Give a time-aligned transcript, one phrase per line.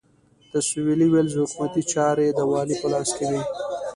[0.51, 3.41] د سوېلي ویلز حکومتي چارې د والي په لاس کې وې.